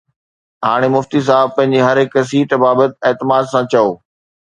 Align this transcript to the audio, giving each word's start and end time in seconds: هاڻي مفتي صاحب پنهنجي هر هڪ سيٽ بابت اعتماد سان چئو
هاڻي 0.67 0.87
مفتي 0.95 1.19
صاحب 1.27 1.51
پنهنجي 1.57 1.83
هر 1.87 2.01
هڪ 2.03 2.23
سيٽ 2.31 2.55
بابت 2.65 2.97
اعتماد 3.11 3.51
سان 3.53 3.69
چئو 3.75 3.93